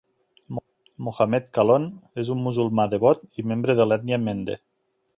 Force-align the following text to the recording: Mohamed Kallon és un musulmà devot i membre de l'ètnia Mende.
Mohamed 1.07 1.51
Kallon 1.59 1.87
és 2.25 2.33
un 2.37 2.43
musulmà 2.47 2.89
devot 2.97 3.25
i 3.43 3.49
membre 3.53 3.81
de 3.83 3.91
l'ètnia 3.91 4.23
Mende. 4.29 4.61